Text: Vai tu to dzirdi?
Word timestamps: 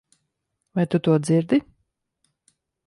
Vai 0.73 0.85
tu 0.91 0.97
to 1.05 1.11
dzirdi? 1.23 1.57